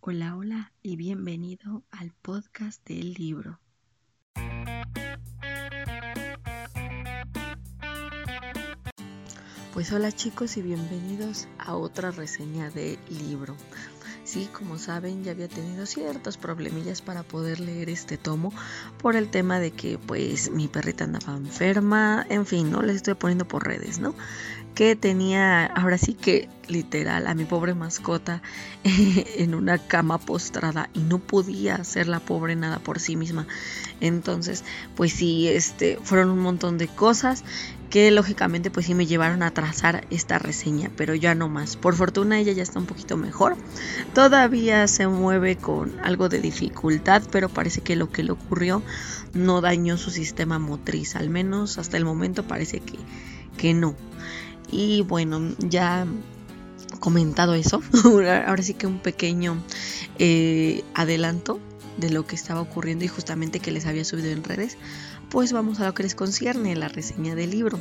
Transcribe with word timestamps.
Hola, 0.00 0.36
hola 0.36 0.72
y 0.80 0.96
bienvenido 0.96 1.82
al 1.90 2.12
podcast 2.22 2.86
del 2.88 3.14
libro. 3.14 3.58
Pues 9.74 9.92
hola 9.92 10.12
chicos 10.12 10.56
y 10.56 10.62
bienvenidos 10.62 11.48
a 11.58 11.76
otra 11.76 12.12
reseña 12.12 12.70
de 12.70 12.96
libro. 13.10 13.56
Sí, 14.28 14.46
como 14.52 14.76
saben, 14.76 15.24
ya 15.24 15.32
había 15.32 15.48
tenido 15.48 15.86
ciertos 15.86 16.36
problemillas 16.36 17.00
para 17.00 17.22
poder 17.22 17.60
leer 17.60 17.88
este 17.88 18.18
tomo 18.18 18.52
por 18.98 19.16
el 19.16 19.30
tema 19.30 19.58
de 19.58 19.70
que 19.70 19.98
pues 19.98 20.50
mi 20.50 20.68
perrita 20.68 21.04
andaba 21.04 21.36
enferma, 21.36 22.26
en 22.28 22.44
fin, 22.44 22.70
no 22.70 22.82
les 22.82 22.96
estoy 22.96 23.14
poniendo 23.14 23.48
por 23.48 23.66
redes, 23.66 24.00
¿no? 24.00 24.14
Que 24.78 24.94
tenía, 24.94 25.66
ahora 25.66 25.98
sí 25.98 26.14
que 26.14 26.48
literal, 26.68 27.26
a 27.26 27.34
mi 27.34 27.44
pobre 27.44 27.74
mascota 27.74 28.42
en 28.84 29.56
una 29.56 29.78
cama 29.78 30.18
postrada 30.18 30.88
y 30.94 31.00
no 31.00 31.18
podía 31.18 31.74
hacer 31.74 32.06
la 32.06 32.20
pobre 32.20 32.54
nada 32.54 32.78
por 32.78 33.00
sí 33.00 33.16
misma. 33.16 33.48
Entonces, 34.00 34.62
pues 34.94 35.12
sí, 35.12 35.48
este, 35.48 35.98
fueron 36.04 36.30
un 36.30 36.38
montón 36.38 36.78
de 36.78 36.86
cosas 36.86 37.42
que 37.90 38.12
lógicamente 38.12 38.70
pues 38.70 38.86
sí 38.86 38.94
me 38.94 39.06
llevaron 39.06 39.42
a 39.42 39.50
trazar 39.50 40.06
esta 40.10 40.38
reseña, 40.38 40.92
pero 40.96 41.16
ya 41.16 41.34
no 41.34 41.48
más. 41.48 41.74
Por 41.76 41.96
fortuna 41.96 42.38
ella 42.38 42.52
ya 42.52 42.62
está 42.62 42.78
un 42.78 42.86
poquito 42.86 43.16
mejor. 43.16 43.56
Todavía 44.14 44.86
se 44.86 45.08
mueve 45.08 45.56
con 45.56 45.98
algo 46.04 46.28
de 46.28 46.40
dificultad, 46.40 47.24
pero 47.32 47.48
parece 47.48 47.80
que 47.80 47.96
lo 47.96 48.12
que 48.12 48.22
le 48.22 48.30
ocurrió 48.30 48.84
no 49.34 49.60
dañó 49.60 49.98
su 49.98 50.10
sistema 50.10 50.60
motriz, 50.60 51.16
al 51.16 51.30
menos 51.30 51.78
hasta 51.78 51.96
el 51.96 52.04
momento 52.04 52.44
parece 52.44 52.78
que, 52.78 52.96
que 53.56 53.74
no. 53.74 53.96
Y 54.70 55.02
bueno, 55.02 55.54
ya 55.58 56.06
comentado 57.00 57.54
eso, 57.54 57.82
ahora 58.46 58.62
sí 58.62 58.74
que 58.74 58.86
un 58.86 58.98
pequeño 58.98 59.62
eh, 60.18 60.82
adelanto 60.94 61.60
de 61.96 62.10
lo 62.10 62.26
que 62.26 62.36
estaba 62.36 62.60
ocurriendo 62.60 63.04
y 63.04 63.08
justamente 63.08 63.60
que 63.60 63.72
les 63.72 63.86
había 63.86 64.04
subido 64.04 64.30
en 64.30 64.44
redes 64.44 64.78
pues 65.30 65.52
vamos 65.52 65.80
a 65.80 65.86
lo 65.86 65.94
que 65.94 66.02
les 66.02 66.14
concierne, 66.14 66.74
la 66.76 66.88
reseña 66.88 67.34
del 67.34 67.50
libro. 67.50 67.78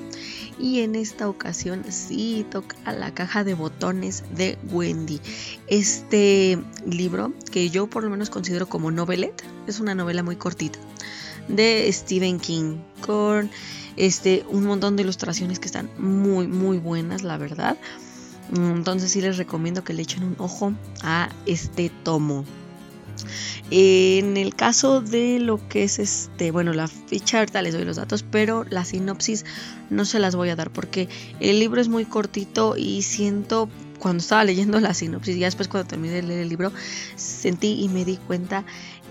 Y 0.60 0.82
en 0.82 0.96
esta 0.96 1.30
ocasión 1.30 1.84
sí 1.90 2.46
toca 2.50 2.76
la 2.92 3.14
caja 3.14 3.44
de 3.44 3.54
botones 3.54 4.24
de 4.36 4.58
Wendy. 4.72 5.22
Este 5.68 6.60
libro, 6.86 7.34
que 7.52 7.70
yo 7.70 7.88
por 7.88 8.04
lo 8.04 8.10
menos 8.10 8.30
considero 8.30 8.68
como 8.68 8.92
novelette, 8.92 9.44
es 9.68 9.80
una 9.80 9.96
novela 9.96 10.24
muy 10.24 10.36
cortita, 10.36 10.80
de 11.48 11.90
Stephen 11.92 12.40
King, 12.40 12.78
con 13.02 13.50
este, 13.98 14.46
un 14.50 14.66
montón 14.66 14.96
de 14.96 15.04
ilustraciones 15.04 15.60
que 15.60 15.66
están 15.66 15.90
muy, 15.98 16.48
muy 16.48 16.78
buenas, 16.78 17.24
la 17.24 17.38
verdad. 17.38 17.78
Entonces 18.56 19.12
sí 19.12 19.20
les 19.20 19.38
recomiendo 19.38 19.84
que 19.84 19.94
le 19.94 20.04
echen 20.04 20.24
un 20.24 20.36
ojo 20.38 20.74
a 21.04 21.30
este 21.46 21.90
tomo. 22.04 22.46
En 23.72 24.38
el 24.38 24.56
caso 24.56 25.02
de 25.02 25.40
lo 25.40 25.68
que 25.68 25.84
es 25.84 26.00
este, 26.00 26.52
bueno, 26.52 26.72
la 26.74 26.88
ficha 26.88 27.40
ahorita 27.40 27.62
les 27.62 27.74
doy 27.74 27.84
los 27.84 27.98
datos, 27.98 28.24
pero 28.24 28.64
la 28.70 28.86
sinopsis 28.86 29.44
no 29.90 30.06
se 30.06 30.20
las 30.20 30.36
voy 30.36 30.50
a 30.50 30.56
dar 30.56 30.72
porque 30.72 31.10
el 31.40 31.60
libro 31.60 31.82
es 31.82 31.90
muy 31.90 32.06
cortito 32.06 32.78
y 32.78 33.02
siento 33.02 33.70
cuando 34.00 34.22
estaba 34.22 34.44
leyendo 34.44 34.80
la 34.80 34.94
sinopsis, 34.94 35.36
y 35.36 35.40
después 35.40 35.68
cuando 35.68 35.90
terminé 35.90 36.14
de 36.14 36.22
leer 36.22 36.42
el 36.42 36.50
libro, 36.50 36.72
sentí 37.16 37.82
y 37.82 37.90
me 37.90 38.06
di 38.06 38.18
cuenta 38.18 38.64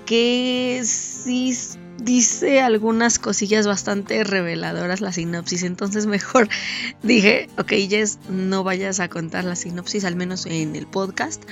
que 0.07 0.81
sí 0.85 1.53
dice 1.99 2.61
algunas 2.61 3.19
cosillas 3.19 3.67
bastante 3.67 4.25
reveladoras 4.25 5.01
la 5.01 5.13
sinopsis. 5.13 5.63
Entonces 5.63 6.07
mejor 6.07 6.49
dije, 7.03 7.49
ok, 7.59 7.73
Jess, 7.89 8.19
no 8.29 8.65
vayas 8.65 9.01
a 9.01 9.09
contar 9.09 9.45
la 9.45 9.57
sinopsis, 9.57 10.05
al 10.05 10.17
menos 10.17 10.47
en 10.47 10.77
el 10.77 10.87
podcast 10.87 11.43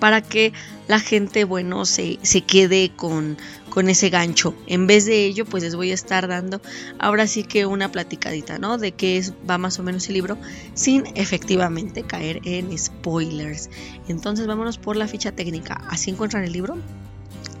para 0.00 0.22
que 0.22 0.52
la 0.88 0.98
gente, 0.98 1.44
bueno, 1.44 1.84
se, 1.84 2.18
se 2.22 2.40
quede 2.40 2.90
con, 2.96 3.36
con, 3.68 3.88
ese 3.88 4.08
gancho. 4.08 4.54
En 4.66 4.88
vez 4.88 5.04
de 5.04 5.26
ello, 5.26 5.44
pues 5.44 5.62
les 5.62 5.76
voy 5.76 5.92
a 5.92 5.94
estar 5.94 6.26
dando 6.26 6.60
ahora 6.98 7.28
sí 7.28 7.44
que 7.44 7.66
una 7.66 7.92
platicadita, 7.92 8.58
¿no? 8.58 8.78
De 8.78 8.92
qué 8.92 9.18
es, 9.18 9.34
va 9.48 9.58
más 9.58 9.78
o 9.78 9.84
menos 9.84 10.08
el 10.08 10.14
libro, 10.14 10.38
sin 10.74 11.04
efectivamente 11.14 12.02
caer 12.02 12.40
en 12.44 12.76
spoilers. 12.76 13.70
Entonces 14.08 14.46
vámonos 14.48 14.78
por 14.78 14.96
la 14.96 15.06
ficha 15.06 15.32
técnica. 15.32 15.80
Así 15.88 16.10
encuentran 16.10 16.42
el 16.42 16.52
libro 16.52 16.78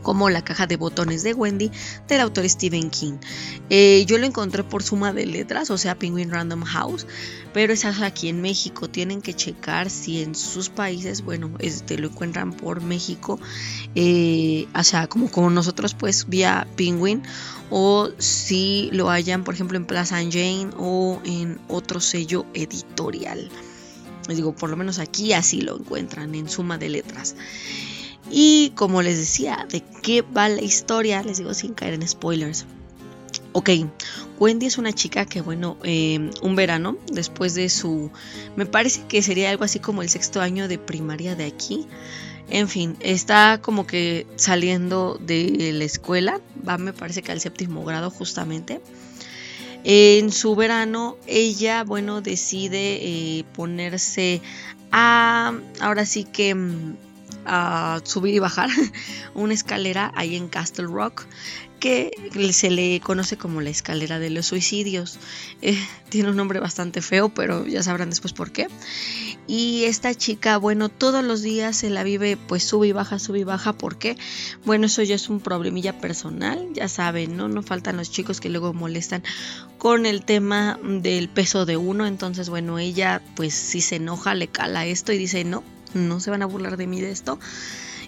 como 0.02 0.30
La 0.30 0.42
caja 0.42 0.66
de 0.66 0.76
botones 0.76 1.22
de 1.22 1.34
Wendy 1.34 1.70
del 2.08 2.20
autor 2.20 2.48
Stephen 2.48 2.90
King. 2.90 3.18
Eh, 3.68 4.04
yo 4.06 4.18
lo 4.18 4.26
encontré 4.26 4.64
por 4.64 4.82
suma 4.82 5.12
de 5.12 5.26
letras, 5.26 5.70
o 5.70 5.78
sea, 5.78 5.98
Penguin 5.98 6.30
Random 6.30 6.62
House, 6.62 7.06
pero 7.52 7.72
es 7.72 7.84
aquí 7.84 8.28
en 8.28 8.40
México. 8.40 8.88
Tienen 8.88 9.22
que 9.22 9.34
checar 9.34 9.90
si 9.90 10.22
en 10.22 10.34
sus 10.34 10.68
países, 10.68 11.22
bueno, 11.22 11.50
este, 11.58 11.98
lo 11.98 12.08
encuentran 12.08 12.52
por 12.52 12.80
México, 12.80 13.38
eh, 13.94 14.66
o 14.74 14.84
sea, 14.84 15.06
como, 15.06 15.30
como 15.30 15.50
nosotros, 15.50 15.94
pues 15.94 16.28
vía 16.28 16.66
Penguin, 16.76 17.22
o 17.70 18.10
si 18.18 18.90
lo 18.92 19.10
hayan, 19.10 19.44
por 19.44 19.54
ejemplo, 19.54 19.76
en 19.76 19.86
Plaza 19.86 20.16
Jane 20.16 20.70
o 20.76 21.20
en 21.24 21.58
otro 21.68 22.00
sello 22.00 22.46
editorial. 22.54 23.50
Les 24.28 24.36
digo, 24.36 24.54
por 24.54 24.70
lo 24.70 24.76
menos 24.76 24.98
aquí 24.98 25.32
así 25.32 25.60
lo 25.60 25.76
encuentran 25.76 26.34
en 26.34 26.48
suma 26.48 26.78
de 26.78 26.88
letras. 26.88 27.34
Y 28.30 28.70
como 28.76 29.02
les 29.02 29.18
decía, 29.18 29.66
¿de 29.70 29.82
qué 30.02 30.22
va 30.22 30.48
la 30.48 30.62
historia? 30.62 31.22
Les 31.22 31.38
digo 31.38 31.52
sin 31.54 31.74
caer 31.74 31.94
en 31.94 32.06
spoilers. 32.06 32.66
Ok, 33.52 33.70
Wendy 34.38 34.66
es 34.66 34.78
una 34.78 34.92
chica 34.92 35.26
que, 35.26 35.40
bueno, 35.40 35.76
em, 35.82 36.30
un 36.40 36.54
verano, 36.54 36.96
después 37.12 37.54
de 37.54 37.68
su, 37.68 38.10
me 38.54 38.64
parece 38.64 39.02
que 39.08 39.22
sería 39.22 39.50
algo 39.50 39.64
así 39.64 39.80
como 39.80 40.02
el 40.02 40.08
sexto 40.08 40.40
año 40.40 40.68
de 40.68 40.78
primaria 40.78 41.34
de 41.34 41.46
aquí. 41.46 41.86
En 42.48 42.68
fin, 42.68 42.96
está 43.00 43.60
como 43.60 43.86
que 43.86 44.26
saliendo 44.36 45.18
de 45.20 45.72
la 45.72 45.84
escuela, 45.84 46.40
va 46.66 46.78
me 46.78 46.92
parece 46.92 47.22
que 47.22 47.32
al 47.32 47.40
séptimo 47.40 47.84
grado 47.84 48.10
justamente. 48.10 48.80
En 49.82 50.30
su 50.30 50.54
verano, 50.56 51.16
ella, 51.26 51.84
bueno, 51.84 52.20
decide 52.20 52.98
eh, 53.00 53.44
ponerse 53.54 54.42
a, 54.92 55.54
ahora 55.80 56.04
sí 56.06 56.24
que 56.24 56.54
mm, 56.54 56.96
a 57.46 58.00
subir 58.04 58.34
y 58.34 58.38
bajar 58.38 58.70
una 59.34 59.54
escalera 59.54 60.12
ahí 60.14 60.36
en 60.36 60.48
Castle 60.48 60.86
Rock 60.86 61.26
que 61.80 62.12
se 62.52 62.70
le 62.70 63.00
conoce 63.00 63.36
como 63.36 63.60
la 63.60 63.70
escalera 63.70 64.18
de 64.18 64.30
los 64.30 64.46
suicidios. 64.46 65.18
Eh, 65.62 65.76
tiene 66.08 66.30
un 66.30 66.36
nombre 66.36 66.58
bastante 66.58 67.02
feo, 67.02 67.28
pero 67.28 67.66
ya 67.66 67.82
sabrán 67.82 68.08
después 68.08 68.32
por 68.32 68.50
qué. 68.50 68.66
Y 69.46 69.84
esta 69.84 70.14
chica, 70.14 70.56
bueno, 70.56 70.88
todos 70.88 71.22
los 71.22 71.42
días 71.42 71.76
se 71.76 71.90
la 71.90 72.02
vive, 72.02 72.38
pues 72.38 72.64
sube 72.64 72.88
y 72.88 72.92
baja, 72.92 73.18
sube 73.18 73.40
y 73.40 73.44
baja. 73.44 73.74
¿Por 73.74 73.98
qué? 73.98 74.16
Bueno, 74.64 74.86
eso 74.86 75.02
ya 75.02 75.16
es 75.16 75.28
un 75.28 75.40
problemilla 75.40 76.00
personal, 76.00 76.66
ya 76.72 76.88
saben, 76.88 77.36
¿no? 77.36 77.48
No 77.48 77.62
faltan 77.62 77.98
los 77.98 78.10
chicos 78.10 78.40
que 78.40 78.48
luego 78.48 78.72
molestan 78.72 79.22
con 79.76 80.06
el 80.06 80.24
tema 80.24 80.78
del 80.82 81.28
peso 81.28 81.66
de 81.66 81.76
uno. 81.76 82.06
Entonces, 82.06 82.48
bueno, 82.48 82.78
ella, 82.78 83.20
pues 83.36 83.52
si 83.52 83.82
se 83.82 83.96
enoja, 83.96 84.34
le 84.34 84.48
cala 84.48 84.86
esto 84.86 85.12
y 85.12 85.18
dice, 85.18 85.44
no, 85.44 85.62
no 85.94 86.20
se 86.20 86.30
van 86.30 86.42
a 86.42 86.46
burlar 86.46 86.76
de 86.76 86.86
mí 86.86 87.00
de 87.00 87.10
esto. 87.10 87.38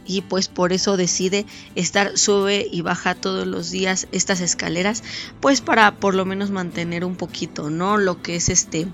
Y 0.05 0.23
pues 0.23 0.49
por 0.49 0.73
eso 0.73 0.97
decide 0.97 1.47
estar 1.77 2.19
sube 2.19 2.67
y 2.71 2.81
baja 2.81 3.15
todos 3.15 3.47
los 3.47 3.71
días 3.71 4.09
estas 4.11 4.41
escaleras, 4.41 5.05
pues 5.41 5.61
para 5.61 5.95
por 5.97 6.15
lo 6.15 6.25
menos 6.25 6.51
mantener 6.51 7.05
un 7.05 7.15
poquito, 7.15 7.71
¿no? 7.71 7.99
Lo 7.99 8.21
que 8.21 8.37
es 8.37 8.49
este, 8.49 8.89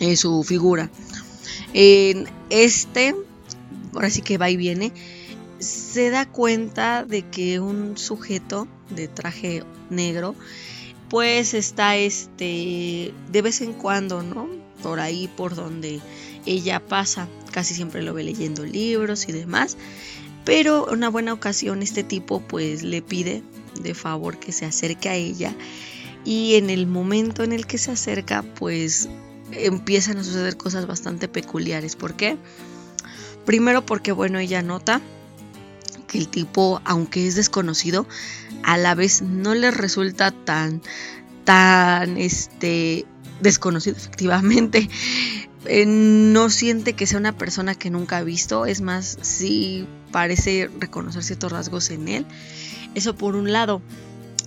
eh, 0.00 0.16
su 0.16 0.42
figura. 0.42 0.90
En 1.74 2.26
este, 2.50 3.14
ahora 3.94 4.10
sí 4.10 4.20
que 4.22 4.36
va 4.36 4.50
y 4.50 4.56
viene, 4.56 4.92
se 5.60 6.10
da 6.10 6.26
cuenta 6.26 7.04
de 7.04 7.22
que 7.22 7.60
un 7.60 7.96
sujeto 7.96 8.66
de 8.90 9.08
traje 9.08 9.62
negro, 9.90 10.34
pues 11.08 11.54
está 11.54 11.96
este, 11.96 13.14
de 13.30 13.42
vez 13.42 13.60
en 13.60 13.72
cuando, 13.72 14.22
¿no? 14.22 14.65
Por 14.82 15.00
ahí, 15.00 15.28
por 15.28 15.54
donde 15.54 16.00
ella 16.44 16.80
pasa, 16.80 17.28
casi 17.50 17.74
siempre 17.74 18.02
lo 18.02 18.14
ve 18.14 18.24
leyendo 18.24 18.64
libros 18.64 19.28
y 19.28 19.32
demás, 19.32 19.76
pero 20.44 20.86
una 20.86 21.08
buena 21.08 21.32
ocasión 21.32 21.82
este 21.82 22.04
tipo 22.04 22.40
pues 22.40 22.82
le 22.82 23.02
pide 23.02 23.42
de 23.80 23.94
favor 23.94 24.38
que 24.38 24.52
se 24.52 24.64
acerque 24.64 25.08
a 25.08 25.14
ella 25.14 25.54
y 26.24 26.54
en 26.54 26.70
el 26.70 26.86
momento 26.86 27.42
en 27.42 27.52
el 27.52 27.66
que 27.66 27.78
se 27.78 27.90
acerca 27.90 28.42
pues 28.42 29.08
empiezan 29.52 30.18
a 30.18 30.24
suceder 30.24 30.56
cosas 30.56 30.86
bastante 30.86 31.28
peculiares. 31.28 31.96
¿Por 31.96 32.14
qué? 32.14 32.36
Primero 33.44 33.86
porque 33.86 34.12
bueno, 34.12 34.38
ella 34.38 34.62
nota 34.62 35.00
que 36.08 36.18
el 36.18 36.28
tipo, 36.28 36.80
aunque 36.84 37.26
es 37.26 37.34
desconocido, 37.36 38.06
a 38.62 38.76
la 38.76 38.94
vez 38.94 39.22
no 39.22 39.54
le 39.54 39.70
resulta 39.70 40.30
tan 40.30 40.82
tan 41.44 42.16
este 42.16 43.06
desconocido 43.40 43.96
efectivamente 43.96 44.88
eh, 45.68 45.84
no 45.86 46.48
siente 46.50 46.92
que 46.92 47.06
sea 47.06 47.18
una 47.18 47.36
persona 47.36 47.74
que 47.74 47.90
nunca 47.90 48.18
ha 48.18 48.22
visto, 48.22 48.66
es 48.66 48.80
más, 48.80 49.18
sí 49.22 49.86
parece 50.12 50.70
reconocer 50.78 51.22
ciertos 51.24 51.52
rasgos 51.52 51.90
en 51.90 52.08
él. 52.08 52.26
Eso 52.94 53.16
por 53.16 53.36
un 53.36 53.52
lado. 53.52 53.82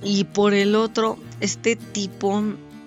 Y 0.02 0.24
por 0.24 0.54
el 0.54 0.76
otro, 0.76 1.18
este 1.42 1.76
tipo 1.76 2.42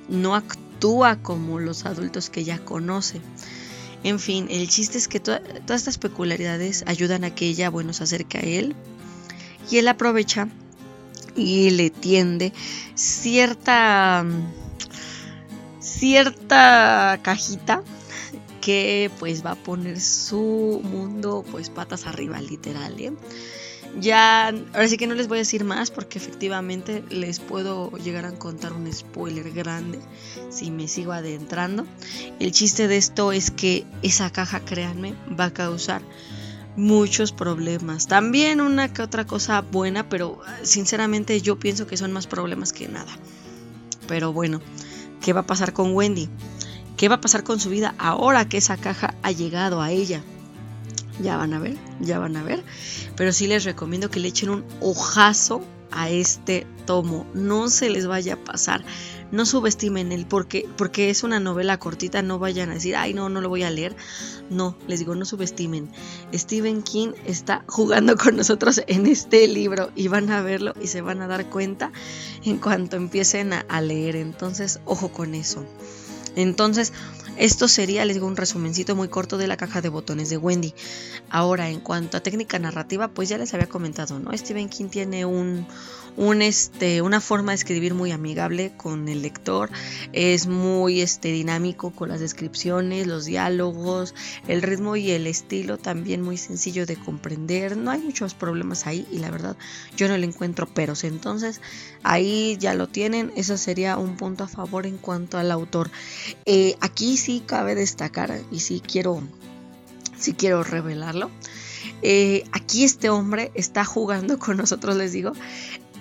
no 0.09 0.35
actúa 0.35 1.17
como 1.17 1.61
los 1.61 1.85
adultos 1.85 2.31
que 2.31 2.45
ya 2.45 2.59
conoce. 2.59 3.21
En 4.03 4.19
fin, 4.19 4.47
el 4.51 4.69
chiste 4.69 4.99
es 4.99 5.09
que 5.09 5.21
todas 5.21 5.43
estas 5.69 5.99
peculiaridades 5.99 6.85
ayudan 6.87 7.25
a 7.25 7.35
que 7.35 7.47
ella, 7.47 7.71
bueno, 7.71 7.93
se 7.93 8.05
acerque 8.05 8.39
a 8.39 8.41
él 8.41 8.75
y 9.71 9.77
él 9.77 9.87
aprovecha 9.89 10.49
y 11.37 11.71
le 11.71 11.91
tiende 11.91 12.53
cierta 12.95 14.25
cierta 15.83 17.19
cajita 17.23 17.83
que 18.61 19.11
pues 19.19 19.45
va 19.45 19.53
a 19.53 19.57
poner 19.57 20.01
su 20.01 20.81
mundo 20.85 21.45
pues 21.51 21.69
patas 21.71 22.07
arriba 22.07 22.41
literal 22.41 22.99
¿eh? 23.01 23.13
ya 23.99 24.49
ahora 24.49 24.89
sí 24.89 24.97
que 24.97 25.07
no 25.07 25.15
les 25.15 25.29
voy 25.29 25.39
a 25.39 25.41
decir 25.41 25.65
más 25.65 25.91
porque 25.91 26.19
efectivamente 26.19 27.03
les 27.11 27.41
puedo 27.41 27.91
llegar 27.99 28.25
a 28.25 28.33
contar 28.33 28.73
un 28.73 28.91
spoiler 28.93 29.51
grande 29.51 29.99
si 30.51 30.71
me 30.71 30.87
sigo 30.87 31.13
adentrando 31.13 31.85
el 32.39 32.53
chiste 32.53 32.87
de 32.87 32.97
esto 32.97 33.33
es 33.33 33.51
que 33.51 33.85
esa 34.03 34.31
caja 34.31 34.61
créanme 34.61 35.15
va 35.39 35.47
a 35.47 35.53
causar 35.53 36.03
muchos 36.77 37.33
problemas. 37.33 38.07
También 38.07 38.61
una 38.61 38.93
que 38.93 39.03
otra 39.03 39.27
cosa 39.27 39.61
buena, 39.61 40.09
pero 40.09 40.41
sinceramente 40.63 41.41
yo 41.41 41.59
pienso 41.59 41.87
que 41.87 41.97
son 41.97 42.13
más 42.13 42.27
problemas 42.27 42.73
que 42.73 42.89
nada. 42.89 43.13
Pero 44.09 44.33
bueno, 44.33 44.61
¿qué 45.23 45.33
va 45.33 45.41
a 45.41 45.47
pasar 45.47 45.73
con 45.73 45.95
Wendy? 45.95 46.29
¿Qué 46.97 47.09
va 47.09 47.17
a 47.17 47.21
pasar 47.21 47.43
con 47.45 47.59
su 47.59 47.71
vida 47.71 47.95
ahora 47.99 48.49
que 48.49 48.59
esa 48.59 48.77
caja 48.77 49.15
ha 49.23 49.33
llegado 49.33 49.81
a 49.81 49.91
ella? 49.91 50.23
Ya 51.21 51.37
van 51.37 51.55
a 51.55 51.59
ver, 51.59 51.77
ya 52.01 52.19
van 52.19 52.37
a 52.37 52.43
ver. 52.43 52.63
Pero 53.17 53.33
sí 53.33 53.47
les 53.47 53.65
recomiendo 53.65 54.11
que 54.11 54.21
le 54.21 54.29
echen 54.29 54.51
un 54.51 54.65
ojazo 54.81 55.65
a 55.93 56.11
este 56.11 56.67
tomo. 56.87 57.27
No 57.35 57.69
se 57.69 57.91
les 57.91 58.07
vaya 58.07 58.35
a 58.35 58.45
pasar 58.45 58.85
no 59.33 59.47
subestimen 59.47 60.13
el 60.13 60.27
porque 60.27 60.69
porque 60.77 61.11
es 61.11 61.25
una 61.25 61.41
novela 61.41 61.79
cortita, 61.79 62.23
no 62.23 62.39
vayan 62.39 62.71
a 62.71 62.75
decir, 62.75 62.95
"Ay, 62.95 63.15
no, 63.15 63.29
no 63.31 63.41
lo 63.41 63.49
voy 63.49 63.65
a 63.65 63.71
leer." 63.71 63.97
No, 64.51 64.77
les 64.87 65.01
digo, 65.01 65.15
no 65.15 65.25
subestimen. 65.25 65.91
Stephen 66.35 66.83
King 66.83 67.13
está 67.27 67.65
jugando 67.67 68.17
con 68.17 68.37
nosotros 68.37 68.83
en 68.87 69.07
este 69.07 69.49
libro 69.49 69.91
y 69.97 70.09
van 70.09 70.31
a 70.31 70.43
verlo 70.43 70.75
y 70.81 70.87
se 70.87 71.01
van 71.01 71.23
a 71.23 71.27
dar 71.27 71.49
cuenta 71.49 71.91
en 72.45 72.59
cuanto 72.59 72.97
empiecen 72.97 73.55
a, 73.55 73.61
a 73.61 73.81
leer. 73.81 74.17
Entonces, 74.17 74.81
ojo 74.85 75.11
con 75.11 75.35
eso. 75.35 75.67
Entonces, 76.37 76.93
esto 77.37 77.67
sería, 77.67 78.05
les 78.05 78.17
digo, 78.17 78.27
un 78.27 78.37
resumencito 78.37 78.95
muy 78.95 79.09
corto 79.09 79.39
de 79.39 79.47
la 79.47 79.57
caja 79.57 79.81
de 79.81 79.89
botones 79.89 80.29
de 80.29 80.37
Wendy. 80.37 80.75
Ahora, 81.31 81.71
en 81.71 81.81
cuanto 81.81 82.17
a 82.17 82.23
técnica 82.23 82.59
narrativa, 82.59 83.09
pues 83.09 83.29
ya 83.29 83.39
les 83.39 83.55
había 83.55 83.69
comentado, 83.69 84.19
¿no? 84.19 84.37
Stephen 84.37 84.69
King 84.69 84.89
tiene 84.89 85.25
un, 85.25 85.67
un, 86.17 86.43
este, 86.43 87.01
una 87.03 87.21
forma 87.21 87.53
de 87.53 87.57
escribir 87.57 87.95
muy 87.95 88.13
amigable 88.13 88.73
con 88.77 89.09
el 89.09 89.23
lector, 89.23 89.71
es 90.13 90.47
muy 90.47 91.01
este, 91.01 91.33
dinámico 91.33 91.91
con 91.91 92.11
las 92.11 92.21
descripciones, 92.21 93.07
los 93.07 93.25
diálogos, 93.25 94.15
el 94.47 94.63
ritmo 94.63 94.97
y 94.97 95.11
el 95.11 95.27
estilo 95.27 95.79
también 95.79 96.23
muy 96.23 96.37
sencillo 96.37 96.87
de 96.87 96.97
comprender, 96.97 97.77
no 97.77 97.91
hay 97.91 98.01
muchos 98.01 98.35
problemas 98.35 98.87
ahí 98.87 99.07
y 99.11 99.19
la 99.19 99.31
verdad 99.31 99.57
yo 99.97 100.09
no 100.09 100.19
le 100.19 100.27
encuentro 100.27 100.67
peros, 100.67 101.05
entonces 101.05 101.61
ahí 102.03 102.57
ya 102.61 102.75
lo 102.75 102.89
tienen, 102.89 103.33
eso 103.37 103.57
sería 103.57 103.97
un 103.97 104.17
punto 104.17 104.45
a 104.45 104.49
favor 104.49 104.87
en 104.87 104.99
cuanto 104.99 105.39
al 105.39 105.51
autor. 105.51 105.91
Eh, 106.47 106.77
aquí 106.81 107.17
sí 107.17 107.43
cabe 107.45 107.75
destacar 107.75 108.41
y 108.51 108.61
sí 108.61 108.83
quiero, 108.85 109.23
sí 110.19 110.35
quiero 110.35 110.63
revelarlo. 110.63 111.31
Eh, 112.03 112.45
aquí 112.53 112.85
este 112.85 113.11
hombre 113.11 113.51
está 113.55 113.85
jugando 113.85 114.39
con 114.39 114.57
nosotros, 114.57 114.97
les 114.97 115.13
digo, 115.13 115.33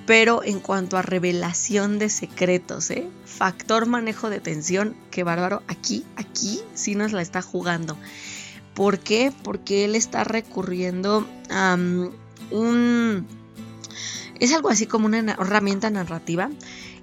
pero 0.05 0.43
en 0.43 0.59
cuanto 0.59 0.97
a 0.97 1.01
revelación 1.01 1.99
de 1.99 2.09
secretos, 2.09 2.89
¿eh? 2.91 3.07
factor 3.25 3.85
manejo 3.85 4.29
de 4.29 4.39
tensión, 4.39 4.95
que 5.11 5.23
bárbaro, 5.23 5.61
aquí, 5.67 6.05
aquí 6.15 6.61
sí 6.73 6.95
nos 6.95 7.11
la 7.11 7.21
está 7.21 7.41
jugando. 7.41 7.97
¿Por 8.73 8.99
qué? 8.99 9.31
Porque 9.43 9.85
él 9.85 9.95
está 9.95 10.23
recurriendo 10.23 11.27
a 11.49 11.77
un... 12.51 13.27
Es 14.39 14.53
algo 14.53 14.69
así 14.69 14.87
como 14.87 15.05
una 15.05 15.19
herramienta 15.19 15.89
narrativa 15.91 16.49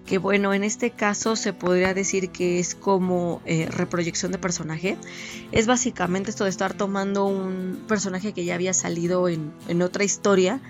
que 0.08 0.18
bueno, 0.18 0.54
en 0.54 0.64
este 0.64 0.90
caso 0.90 1.36
se 1.36 1.52
podría 1.52 1.92
decir 1.92 2.30
que 2.30 2.58
es 2.58 2.74
como 2.74 3.42
eh, 3.44 3.68
reproyección 3.70 4.32
de 4.32 4.38
personaje. 4.38 4.96
Es 5.52 5.66
básicamente 5.66 6.30
esto 6.30 6.44
de 6.44 6.50
estar 6.50 6.72
tomando 6.72 7.26
un 7.26 7.84
personaje 7.86 8.32
que 8.32 8.44
ya 8.44 8.54
había 8.54 8.72
salido 8.72 9.28
en, 9.28 9.52
en 9.68 9.82
otra 9.82 10.04
historia 10.04 10.60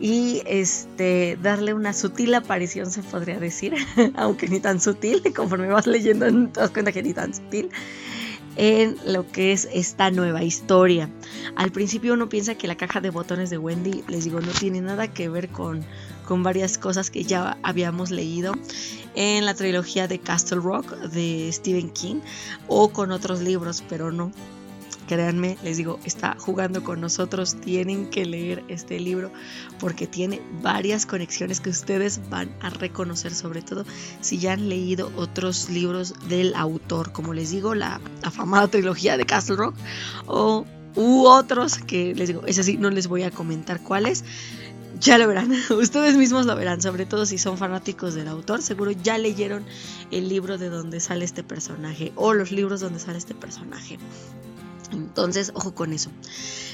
y 0.00 0.42
este 0.46 1.38
darle 1.40 1.72
una 1.72 1.92
sutil 1.92 2.34
aparición 2.34 2.90
se 2.90 3.02
podría 3.04 3.38
decir, 3.38 3.74
aunque 4.16 4.48
ni 4.48 4.58
tan 4.58 4.80
sutil, 4.80 5.22
conforme 5.36 5.68
vas 5.68 5.86
leyendo 5.86 6.26
te 6.26 6.60
das 6.60 6.70
cuenta 6.70 6.90
que 6.90 7.02
ni 7.02 7.14
tan 7.14 7.32
sutil 7.32 7.70
en 8.56 8.96
lo 9.04 9.26
que 9.30 9.52
es 9.52 9.68
esta 9.72 10.10
nueva 10.10 10.42
historia. 10.42 11.08
Al 11.56 11.72
principio 11.72 12.14
uno 12.14 12.28
piensa 12.28 12.54
que 12.54 12.66
la 12.66 12.76
caja 12.76 13.00
de 13.00 13.10
botones 13.10 13.50
de 13.50 13.58
Wendy, 13.58 14.04
les 14.08 14.24
digo, 14.24 14.40
no 14.40 14.52
tiene 14.52 14.80
nada 14.80 15.08
que 15.08 15.28
ver 15.28 15.48
con, 15.48 15.84
con 16.26 16.42
varias 16.42 16.78
cosas 16.78 17.10
que 17.10 17.24
ya 17.24 17.58
habíamos 17.62 18.10
leído 18.10 18.54
en 19.14 19.44
la 19.44 19.54
trilogía 19.54 20.08
de 20.08 20.18
Castle 20.18 20.58
Rock 20.58 20.92
de 20.96 21.50
Stephen 21.52 21.90
King 21.90 22.20
o 22.66 22.90
con 22.90 23.12
otros 23.12 23.40
libros, 23.40 23.82
pero 23.88 24.10
no 24.10 24.32
créanme, 25.06 25.56
les 25.62 25.76
digo, 25.76 25.98
está 26.04 26.36
jugando 26.38 26.82
con 26.82 27.00
nosotros, 27.00 27.56
tienen 27.60 28.10
que 28.10 28.24
leer 28.24 28.64
este 28.68 28.98
libro 29.00 29.30
porque 29.78 30.06
tiene 30.06 30.40
varias 30.62 31.06
conexiones 31.06 31.60
que 31.60 31.70
ustedes 31.70 32.20
van 32.30 32.54
a 32.60 32.70
reconocer, 32.70 33.34
sobre 33.34 33.62
todo 33.62 33.84
si 34.20 34.38
ya 34.38 34.52
han 34.52 34.68
leído 34.68 35.10
otros 35.16 35.68
libros 35.70 36.14
del 36.28 36.54
autor, 36.54 37.12
como 37.12 37.34
les 37.34 37.50
digo, 37.50 37.74
la 37.74 38.00
afamada 38.22 38.68
trilogía 38.68 39.16
de 39.16 39.26
Castle 39.26 39.56
Rock 39.56 39.74
o 40.26 40.64
u 40.96 41.26
otros 41.26 41.78
que 41.78 42.14
les 42.14 42.28
digo, 42.28 42.42
es 42.46 42.58
así, 42.58 42.76
no 42.76 42.90
les 42.90 43.08
voy 43.08 43.22
a 43.22 43.30
comentar 43.30 43.82
cuáles. 43.82 44.24
Ya 45.00 45.18
lo 45.18 45.26
verán, 45.26 45.52
ustedes 45.70 46.16
mismos 46.16 46.46
lo 46.46 46.54
verán, 46.54 46.80
sobre 46.80 47.04
todo 47.04 47.26
si 47.26 47.36
son 47.36 47.58
fanáticos 47.58 48.14
del 48.14 48.28
autor, 48.28 48.62
seguro 48.62 48.92
ya 48.92 49.18
leyeron 49.18 49.64
el 50.10 50.28
libro 50.28 50.56
de 50.56 50.68
donde 50.68 51.00
sale 51.00 51.24
este 51.24 51.42
personaje 51.42 52.12
o 52.14 52.32
los 52.32 52.52
libros 52.52 52.80
donde 52.80 53.00
sale 53.00 53.18
este 53.18 53.34
personaje. 53.34 53.98
Entonces, 54.92 55.52
ojo 55.54 55.74
con 55.74 55.92
eso. 55.92 56.10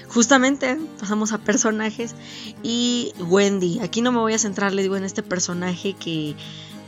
Justamente 0.08 0.78
pasamos 0.98 1.32
a 1.32 1.38
personajes 1.38 2.14
y 2.62 3.12
Wendy. 3.20 3.80
Aquí 3.80 4.02
no 4.02 4.12
me 4.12 4.18
voy 4.18 4.34
a 4.34 4.38
centrar, 4.38 4.72
les 4.72 4.84
digo, 4.84 4.96
en 4.96 5.04
este 5.04 5.22
personaje 5.22 5.94
que, 5.94 6.34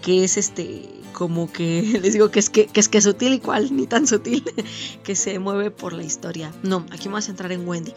que 0.03 0.25
es 0.25 0.37
este, 0.37 0.89
como 1.13 1.53
que 1.53 1.83
les 2.03 2.13
digo 2.13 2.31
que 2.31 2.41
es 2.41 2.51
que, 2.51 2.69
es 2.75 2.89
que 2.89 3.01
sutil 3.01 3.35
igual, 3.35 3.75
ni 3.75 3.87
tan 3.87 4.07
sutil, 4.07 4.45
que 5.05 5.15
se 5.15 5.39
mueve 5.39 5.71
por 5.71 5.93
la 5.93 6.03
historia. 6.03 6.53
No, 6.63 6.85
aquí 6.91 7.05
me 7.09 7.13
voy 7.13 7.19
a 7.21 7.23
centrar 7.23 7.53
en 7.53 7.67
Wendy. 7.67 7.95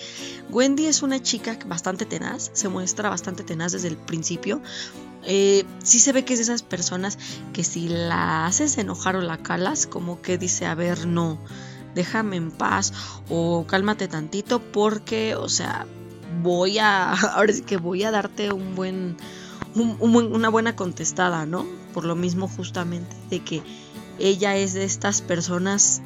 Wendy 0.51 0.85
es 0.85 1.01
una 1.01 1.21
chica 1.21 1.57
bastante 1.65 2.05
tenaz, 2.05 2.51
se 2.53 2.69
muestra 2.69 3.09
bastante 3.09 3.43
tenaz 3.43 3.71
desde 3.71 3.87
el 3.87 3.97
principio. 3.97 4.61
Eh, 5.23 5.65
sí 5.83 5.99
se 5.99 6.11
ve 6.11 6.23
que 6.23 6.33
es 6.33 6.39
de 6.39 6.43
esas 6.43 6.61
personas 6.61 7.17
que 7.51 7.63
si 7.63 7.87
la 7.87 8.45
haces 8.45 8.77
enojar 8.77 9.15
o 9.15 9.21
la 9.21 9.39
calas, 9.39 9.87
como 9.87 10.21
que 10.21 10.37
dice, 10.37 10.67
a 10.67 10.75
ver, 10.75 11.07
no 11.07 11.39
déjame 11.95 12.35
en 12.35 12.51
paz 12.51 12.93
o 13.29 13.65
cálmate 13.65 14.07
tantito 14.07 14.59
porque, 14.59 15.35
o 15.35 15.49
sea, 15.49 15.87
voy 16.43 16.77
a, 16.77 17.11
ahora 17.35 17.53
sí 17.53 17.61
que 17.61 17.77
voy 17.77 18.03
a 18.03 18.11
darte 18.11 18.51
un 18.51 18.75
buen, 18.75 19.17
una 19.73 20.49
buena 20.49 20.75
contestada, 20.75 21.45
¿no? 21.45 21.65
Por 21.93 22.05
lo 22.05 22.15
mismo 22.15 22.47
justamente 22.47 23.15
de 23.29 23.39
que 23.39 23.63
ella 24.19 24.55
es 24.55 24.73
de 24.73 24.83
estas 24.83 25.21
personas 25.21 26.01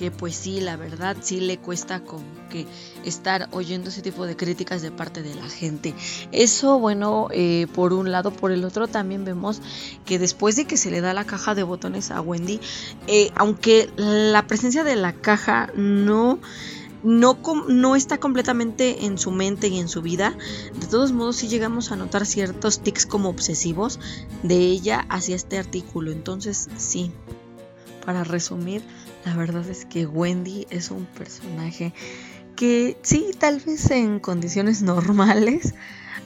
que 0.00 0.10
pues 0.10 0.34
sí, 0.34 0.62
la 0.62 0.78
verdad 0.78 1.14
sí 1.20 1.40
le 1.40 1.58
cuesta 1.58 2.00
como 2.00 2.24
que 2.48 2.64
estar 3.04 3.50
oyendo 3.52 3.90
ese 3.90 4.00
tipo 4.00 4.24
de 4.24 4.34
críticas 4.34 4.80
de 4.80 4.90
parte 4.90 5.22
de 5.22 5.34
la 5.34 5.46
gente. 5.46 5.94
Eso, 6.32 6.78
bueno, 6.78 7.28
eh, 7.32 7.66
por 7.74 7.92
un 7.92 8.10
lado, 8.10 8.30
por 8.30 8.50
el 8.50 8.64
otro 8.64 8.88
también 8.88 9.26
vemos 9.26 9.60
que 10.06 10.18
después 10.18 10.56
de 10.56 10.64
que 10.64 10.78
se 10.78 10.90
le 10.90 11.02
da 11.02 11.12
la 11.12 11.26
caja 11.26 11.54
de 11.54 11.64
botones 11.64 12.10
a 12.10 12.22
Wendy, 12.22 12.60
eh, 13.08 13.30
aunque 13.34 13.90
la 13.96 14.46
presencia 14.46 14.84
de 14.84 14.96
la 14.96 15.12
caja 15.12 15.70
no... 15.76 16.38
No, 17.02 17.38
no, 17.66 17.96
está 17.96 18.18
completamente 18.18 19.06
en 19.06 19.16
su 19.16 19.30
mente 19.30 19.68
y 19.68 19.78
en 19.78 19.88
su 19.88 20.02
vida. 20.02 20.36
De 20.78 20.86
todos 20.86 21.12
modos, 21.12 21.36
sí 21.36 21.48
llegamos 21.48 21.92
a 21.92 21.96
notar 21.96 22.26
ciertos 22.26 22.80
tics 22.80 23.06
como 23.06 23.30
obsesivos 23.30 23.98
de 24.42 24.56
ella 24.56 25.06
hacia 25.08 25.34
este 25.34 25.56
artículo. 25.56 26.12
Entonces, 26.12 26.68
sí, 26.76 27.10
para 28.04 28.22
resumir, 28.22 28.82
la 29.24 29.36
verdad 29.36 29.68
es 29.68 29.84
que 29.84 30.06
Wendy 30.06 30.66
es 30.70 30.90
un 30.90 31.04
personaje 31.06 31.92
que 32.56 32.98
sí, 33.02 33.30
tal 33.38 33.60
vez 33.60 33.90
en 33.90 34.20
condiciones 34.20 34.82
normales 34.82 35.74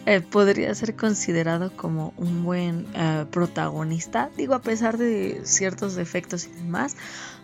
eh, 0.07 0.21
podría 0.21 0.75
ser 0.75 0.97
considerado 0.97 1.75
como 1.77 2.13
un 2.17 2.45
buen 2.45 2.87
eh, 2.95 3.25
protagonista. 3.31 4.31
Digo, 4.37 4.55
a 4.55 4.61
pesar 4.61 4.99
de 4.99 5.41
ciertos 5.45 5.95
defectos 5.95 6.47
y 6.47 6.51
demás, 6.51 6.97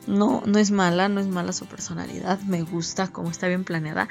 no, 0.07 0.43
no 0.45 0.59
es 0.59 0.71
mala, 0.71 1.09
no 1.09 1.21
es 1.21 1.27
mala 1.27 1.53
su 1.53 1.67
personalidad, 1.67 2.41
me 2.43 2.63
gusta 2.63 3.09
como 3.09 3.31
está 3.31 3.49
bien 3.49 3.65
planeada. 3.65 4.09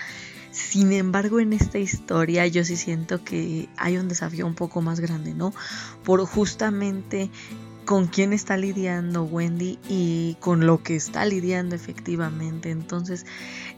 Sin 0.51 0.93
embargo, 0.93 1.39
en 1.39 1.53
esta 1.53 1.77
historia 1.77 2.47
yo 2.47 2.63
sí 2.63 2.75
siento 2.75 3.23
que 3.23 3.69
hay 3.77 3.97
un 3.97 4.07
desafío 4.07 4.47
un 4.47 4.55
poco 4.55 4.81
más 4.81 4.99
grande, 4.99 5.35
¿no? 5.35 5.53
Por 6.03 6.25
justamente 6.25 7.29
con 7.89 8.05
quién 8.05 8.33
está 8.33 8.55
lidiando 8.55 9.23
Wendy 9.23 9.79
y 9.89 10.37
con 10.41 10.67
lo 10.67 10.83
que 10.83 10.95
está 10.95 11.25
lidiando 11.25 11.75
efectivamente. 11.75 12.69
Entonces, 12.69 13.25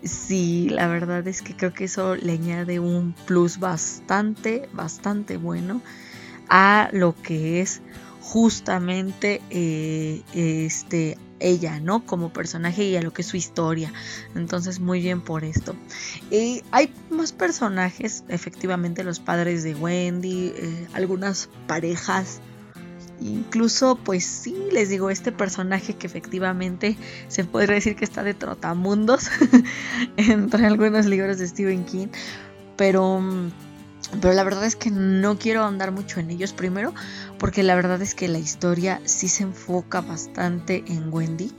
sí, 0.03 0.67
la 0.69 0.87
verdad 0.87 1.25
es 1.29 1.41
que 1.41 1.55
creo 1.55 1.71
que 1.71 1.85
eso 1.85 2.17
le 2.17 2.33
añade 2.33 2.81
un 2.81 3.15
plus 3.25 3.57
bastante, 3.57 4.67
bastante 4.73 5.37
bueno 5.37 5.81
a 6.49 6.89
lo 6.91 7.15
que 7.21 7.61
es 7.61 7.79
justamente 8.19 9.41
eh, 9.49 10.23
este 10.33 11.17
ella, 11.39 11.79
¿no? 11.79 12.05
Como 12.05 12.33
personaje 12.33 12.83
y 12.83 12.97
a 12.97 13.01
lo 13.01 13.13
que 13.13 13.21
es 13.21 13.29
su 13.29 13.37
historia. 13.37 13.93
Entonces, 14.35 14.81
muy 14.81 14.99
bien 14.99 15.21
por 15.21 15.45
esto. 15.45 15.73
Y 16.29 16.63
hay 16.71 16.93
más 17.09 17.31
personajes, 17.31 18.25
efectivamente, 18.27 19.05
los 19.05 19.21
padres 19.21 19.63
de 19.63 19.73
Wendy, 19.73 20.51
eh, 20.53 20.87
algunas 20.91 21.47
parejas. 21.65 22.41
Incluso, 23.21 23.95
pues 23.95 24.25
sí, 24.25 24.55
les 24.71 24.89
digo, 24.89 25.09
este 25.09 25.31
personaje 25.31 25.95
que 25.95 26.07
efectivamente 26.07 26.97
se 27.27 27.43
podría 27.43 27.75
decir 27.75 27.95
que 27.95 28.03
está 28.03 28.23
de 28.23 28.33
trotamundos 28.33 29.29
entre 30.17 30.65
algunos 30.65 31.05
libros 31.05 31.37
de 31.37 31.47
Stephen 31.47 31.85
King. 31.85 32.07
Pero 32.77 33.21
pero 34.19 34.33
la 34.33 34.43
verdad 34.43 34.65
es 34.65 34.75
que 34.75 34.91
no 34.91 35.37
quiero 35.37 35.63
andar 35.63 35.91
mucho 35.91 36.19
en 36.19 36.31
ellos 36.31 36.51
primero, 36.51 36.93
porque 37.37 37.63
la 37.63 37.75
verdad 37.75 38.01
es 38.01 38.13
que 38.13 38.27
la 38.27 38.39
historia 38.39 38.99
sí 39.05 39.27
se 39.27 39.43
enfoca 39.43 40.01
bastante 40.01 40.83
en 40.87 41.13
Wendy. 41.13 41.53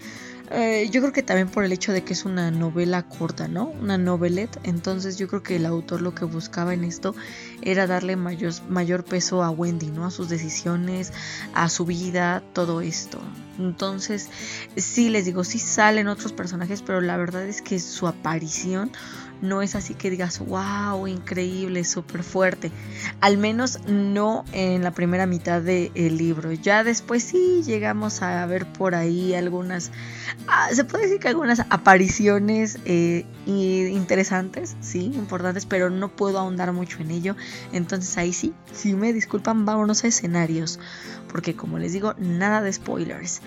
Eh, 0.54 0.90
yo 0.90 1.00
creo 1.00 1.14
que 1.14 1.22
también 1.22 1.48
por 1.48 1.64
el 1.64 1.72
hecho 1.72 1.92
de 1.92 2.04
que 2.04 2.12
es 2.12 2.26
una 2.26 2.50
novela 2.50 3.04
corta, 3.04 3.48
¿no? 3.48 3.68
Una 3.80 3.96
novelette. 3.96 4.58
Entonces 4.64 5.16
yo 5.16 5.26
creo 5.26 5.42
que 5.42 5.56
el 5.56 5.64
autor 5.64 6.02
lo 6.02 6.14
que 6.14 6.26
buscaba 6.26 6.74
en 6.74 6.84
esto 6.84 7.14
era 7.62 7.86
darle 7.86 8.16
mayor, 8.16 8.52
mayor 8.68 9.04
peso 9.04 9.42
a 9.42 9.50
Wendy, 9.50 9.90
¿no? 9.90 10.04
A 10.04 10.10
sus 10.10 10.28
decisiones, 10.28 11.12
a 11.54 11.68
su 11.68 11.84
vida, 11.84 12.42
todo 12.52 12.80
esto. 12.80 13.18
Entonces, 13.58 14.28
sí, 14.76 15.08
les 15.08 15.24
digo, 15.24 15.44
sí 15.44 15.58
salen 15.58 16.08
otros 16.08 16.32
personajes, 16.32 16.82
pero 16.82 17.00
la 17.00 17.16
verdad 17.16 17.46
es 17.46 17.62
que 17.62 17.78
su 17.78 18.06
aparición 18.06 18.90
no 19.42 19.60
es 19.60 19.74
así 19.74 19.94
que 19.94 20.08
digas, 20.08 20.38
wow, 20.38 21.06
increíble, 21.08 21.84
súper 21.84 22.22
fuerte. 22.22 22.70
Al 23.20 23.36
menos 23.36 23.80
no 23.86 24.44
en 24.52 24.82
la 24.84 24.92
primera 24.92 25.26
mitad 25.26 25.60
del 25.60 26.16
libro. 26.16 26.52
Ya 26.52 26.84
después 26.84 27.24
sí 27.24 27.62
llegamos 27.66 28.22
a 28.22 28.46
ver 28.46 28.66
por 28.66 28.94
ahí 28.94 29.34
algunas, 29.34 29.90
ah, 30.46 30.68
se 30.72 30.84
puede 30.84 31.04
decir 31.04 31.18
que 31.18 31.28
algunas 31.28 31.60
apariciones 31.70 32.78
eh, 32.84 33.26
interesantes, 33.46 34.76
sí, 34.80 35.06
importantes, 35.06 35.66
pero 35.66 35.90
no 35.90 36.08
puedo 36.08 36.38
ahondar 36.38 36.72
mucho 36.72 37.00
en 37.00 37.10
ello. 37.10 37.36
Entonces 37.72 38.16
ahí 38.16 38.32
sí, 38.32 38.54
si 38.72 38.94
me 38.94 39.12
disculpan, 39.12 39.66
vámonos 39.66 40.04
a 40.04 40.06
escenarios. 40.06 40.78
Porque 41.28 41.56
como 41.56 41.78
les 41.78 41.92
digo, 41.92 42.14
nada 42.18 42.60
de 42.60 42.72
spoilers. 42.72 43.40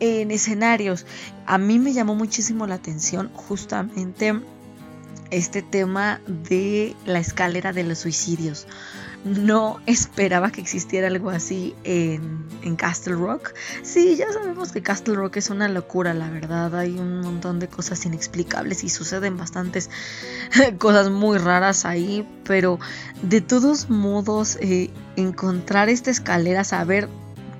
En 0.00 0.30
escenarios, 0.30 1.06
a 1.46 1.58
mí 1.58 1.78
me 1.78 1.92
llamó 1.92 2.14
muchísimo 2.14 2.66
la 2.66 2.76
atención 2.76 3.30
justamente 3.34 4.34
este 5.30 5.62
tema 5.62 6.20
de 6.26 6.94
la 7.04 7.18
escalera 7.18 7.72
de 7.72 7.84
los 7.84 7.98
suicidios. 7.98 8.66
No 9.24 9.80
esperaba 9.86 10.52
que 10.52 10.60
existiera 10.60 11.08
algo 11.08 11.30
así 11.30 11.74
en, 11.82 12.46
Castle 12.76 13.14
Rock. 13.14 13.54
Sí, 13.82 14.16
ya 14.16 14.32
sabemos 14.32 14.70
que 14.70 14.82
Castle 14.82 15.14
Rock 15.14 15.38
es 15.38 15.50
una 15.50 15.68
locura, 15.68 16.14
la 16.14 16.30
verdad. 16.30 16.74
Hay 16.76 16.98
un 16.98 17.20
montón 17.20 17.58
de 17.58 17.68
cosas 17.68 18.04
inexplicables 18.06 18.84
y 18.84 18.88
suceden 18.88 19.36
bastantes 19.36 19.90
cosas 20.78 21.10
muy 21.10 21.38
raras 21.38 21.84
ahí. 21.84 22.26
Pero 22.44 22.78
de 23.22 23.40
todos 23.40 23.90
modos, 23.90 24.58
eh, 24.60 24.90
encontrar 25.16 25.88
esta 25.88 26.10
escalera, 26.10 26.62
saber 26.62 27.08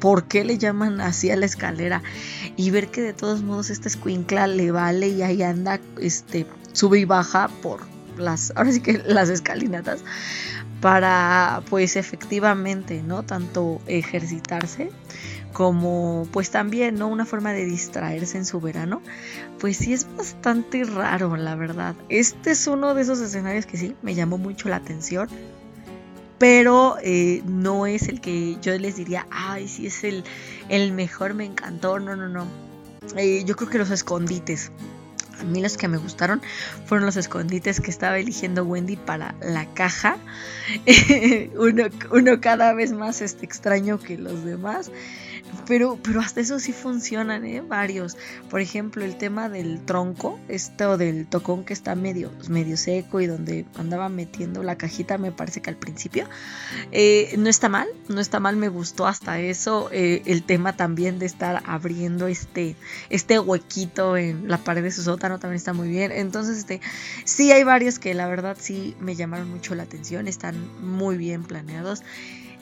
por 0.00 0.24
qué 0.24 0.44
le 0.44 0.58
llaman 0.58 1.00
así 1.00 1.30
a 1.30 1.36
la 1.36 1.46
escalera 1.46 2.02
y 2.56 2.70
ver 2.70 2.88
que 2.88 3.00
de 3.00 3.12
todos 3.12 3.42
modos 3.42 3.70
esta 3.70 3.88
escuincla 3.88 4.46
le 4.46 4.70
vale 4.70 5.08
y 5.08 5.22
ahí 5.22 5.42
anda 5.42 5.80
este 6.00 6.46
sube 6.72 6.98
y 7.00 7.04
baja 7.04 7.48
por 7.62 7.80
las, 8.18 8.52
ahora 8.56 8.72
sí 8.72 8.80
que 8.80 8.98
las 8.98 9.28
escalinatas, 9.28 10.02
para 10.80 11.62
pues 11.70 11.96
efectivamente, 11.96 13.02
¿no? 13.02 13.22
Tanto 13.22 13.80
ejercitarse 13.86 14.90
como 15.52 16.28
pues 16.32 16.50
también, 16.50 16.96
¿no? 16.96 17.08
Una 17.08 17.24
forma 17.24 17.52
de 17.52 17.64
distraerse 17.64 18.36
en 18.36 18.44
su 18.44 18.60
verano, 18.60 19.00
pues 19.58 19.78
sí 19.78 19.94
es 19.94 20.06
bastante 20.16 20.84
raro, 20.84 21.36
la 21.36 21.54
verdad. 21.54 21.94
Este 22.08 22.50
es 22.50 22.66
uno 22.66 22.94
de 22.94 23.02
esos 23.02 23.20
escenarios 23.20 23.64
que 23.64 23.78
sí 23.78 23.96
me 24.02 24.14
llamó 24.14 24.38
mucho 24.38 24.68
la 24.68 24.76
atención, 24.76 25.28
pero 26.38 26.96
eh, 27.02 27.42
no 27.46 27.86
es 27.86 28.08
el 28.08 28.20
que 28.20 28.56
yo 28.60 28.76
les 28.78 28.96
diría, 28.96 29.26
ay, 29.30 29.68
sí 29.68 29.86
es 29.86 30.04
el, 30.04 30.24
el 30.68 30.92
mejor, 30.92 31.34
me 31.34 31.44
encantó, 31.44 31.98
no, 31.98 32.16
no, 32.16 32.28
no. 32.28 32.46
Eh, 33.16 33.44
yo 33.44 33.56
creo 33.56 33.70
que 33.70 33.78
los 33.78 33.90
escondites 33.90 34.70
a 35.40 35.44
mí 35.44 35.60
los 35.60 35.76
que 35.76 35.88
me 35.88 35.98
gustaron 35.98 36.40
fueron 36.86 37.06
los 37.06 37.16
escondites 37.16 37.80
que 37.80 37.90
estaba 37.90 38.18
eligiendo 38.18 38.64
Wendy 38.64 38.96
para 38.96 39.34
la 39.40 39.66
caja. 39.74 40.16
uno, 41.56 41.84
uno, 42.10 42.40
cada 42.40 42.72
vez 42.72 42.92
más 42.92 43.20
este, 43.20 43.44
extraño 43.44 43.98
que 43.98 44.16
los 44.16 44.44
demás. 44.44 44.90
Pero, 45.66 45.98
pero 46.02 46.20
hasta 46.20 46.40
eso 46.40 46.58
sí 46.60 46.72
funcionan, 46.72 47.44
¿eh? 47.44 47.60
Varios. 47.60 48.16
Por 48.50 48.60
ejemplo, 48.60 49.04
el 49.04 49.16
tema 49.16 49.48
del 49.48 49.84
tronco, 49.84 50.38
esto 50.48 50.96
del 50.96 51.26
tocón 51.26 51.64
que 51.64 51.72
está 51.72 51.94
medio, 51.94 52.30
medio 52.48 52.76
seco 52.76 53.20
y 53.20 53.26
donde 53.26 53.66
andaba 53.76 54.08
metiendo 54.08 54.62
la 54.62 54.76
cajita, 54.76 55.18
me 55.18 55.32
parece 55.32 55.62
que 55.62 55.70
al 55.70 55.76
principio. 55.76 56.28
Eh, 56.92 57.34
no 57.38 57.48
está 57.48 57.68
mal, 57.68 57.88
no 58.08 58.20
está 58.20 58.38
mal, 58.38 58.56
me 58.56 58.68
gustó 58.68 59.06
hasta 59.06 59.40
eso. 59.40 59.88
Eh, 59.92 60.22
el 60.26 60.42
tema 60.44 60.76
también 60.76 61.18
de 61.18 61.26
estar 61.26 61.62
abriendo 61.66 62.28
este, 62.28 62.76
este 63.10 63.38
huequito 63.38 64.16
en 64.16 64.48
la 64.48 64.58
pared 64.58 64.82
de 64.82 64.92
su 64.92 65.02
sótano 65.02 65.38
también 65.38 65.56
está 65.56 65.72
muy 65.72 65.88
bien. 65.88 66.12
Entonces, 66.12 66.58
este, 66.58 66.80
sí 67.24 67.50
hay 67.50 67.64
varios 67.64 67.98
que 67.98 68.14
la 68.14 68.28
verdad 68.28 68.56
sí 68.60 68.96
me 69.00 69.16
llamaron 69.16 69.50
mucho 69.50 69.74
la 69.74 69.82
atención, 69.82 70.28
están 70.28 70.56
muy 70.80 71.16
bien 71.16 71.42
planeados. 71.42 72.02